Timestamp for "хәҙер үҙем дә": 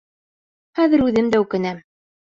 0.81-1.45